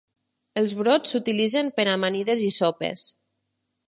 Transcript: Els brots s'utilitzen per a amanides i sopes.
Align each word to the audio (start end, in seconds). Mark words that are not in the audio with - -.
Els 0.61 0.71
brots 0.77 1.13
s'utilitzen 1.15 1.69
per 1.75 1.85
a 1.89 1.93
amanides 1.97 2.45
i 2.47 2.53
sopes. 2.57 3.05